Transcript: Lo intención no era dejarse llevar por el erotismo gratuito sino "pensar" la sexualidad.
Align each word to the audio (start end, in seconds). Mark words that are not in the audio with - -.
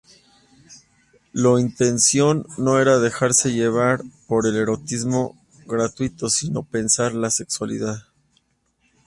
Lo 1.31 1.59
intención 1.59 2.47
no 2.57 2.79
era 2.79 2.97
dejarse 2.97 3.53
llevar 3.53 4.01
por 4.25 4.47
el 4.47 4.55
erotismo 4.55 5.39
gratuito 5.67 6.27
sino 6.27 6.63
"pensar" 6.63 7.13
la 7.13 7.29
sexualidad. 7.29 8.01